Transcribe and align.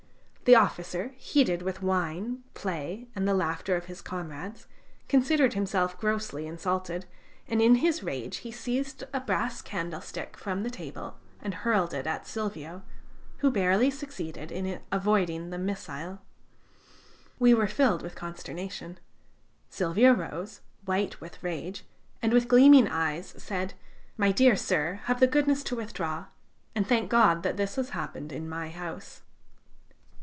The 0.45 0.55
officer, 0.55 1.13
heated 1.15 1.61
with 1.61 1.81
wine, 1.83 2.43
play, 2.55 3.07
and 3.15 3.25
the 3.25 3.33
laughter 3.33 3.77
of 3.77 3.85
his 3.85 4.01
comrades, 4.01 4.67
considered 5.07 5.53
himself 5.53 5.97
grossly 5.97 6.45
insulted, 6.45 7.05
and 7.47 7.61
in 7.61 7.75
his 7.75 8.03
rage 8.03 8.37
he 8.37 8.51
seized 8.51 9.05
a 9.13 9.21
brass 9.21 9.61
candlestick 9.61 10.35
from 10.35 10.63
the 10.63 10.69
table, 10.69 11.17
and 11.41 11.53
hurled 11.53 11.93
it 11.93 12.05
at 12.05 12.27
Silvio, 12.27 12.81
who 13.37 13.49
barely 13.49 13.89
succeeded 13.89 14.51
in 14.51 14.81
avoiding 14.91 15.51
the 15.51 15.57
missile. 15.59 16.19
We 17.39 17.53
were 17.53 17.67
filled 17.67 18.01
with 18.01 18.15
consternation. 18.15 18.99
Silvio 19.69 20.11
rose, 20.11 20.59
white 20.83 21.21
with 21.21 21.41
rage, 21.41 21.85
and 22.21 22.33
with 22.33 22.49
gleaming 22.49 22.89
eyes, 22.89 23.35
said: 23.37 23.73
"My 24.17 24.33
dear 24.33 24.57
sir, 24.57 24.99
have 25.05 25.21
the 25.21 25.27
goodness 25.27 25.63
to 25.65 25.77
withdraw, 25.77 26.25
and 26.75 26.85
thank 26.85 27.09
God 27.09 27.43
that 27.43 27.55
this 27.55 27.77
has 27.77 27.91
happened 27.91 28.33
in 28.33 28.49
my 28.49 28.67
house." 28.69 29.21